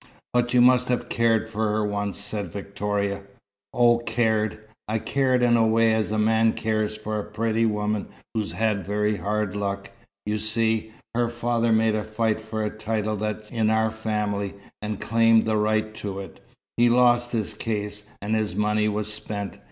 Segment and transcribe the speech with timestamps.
[0.33, 3.21] "But you must have cared for her once," said Victoria.
[3.71, 4.57] "Oh, cared!
[4.87, 8.83] I cared in a way, as a man cares for a pretty woman who's had
[8.83, 9.91] very hard luck.
[10.25, 14.99] You see her father made a fight for a title that's in our family, and
[14.99, 16.39] claimed the right to it.
[16.77, 19.59] He lost his case, and his money was spent.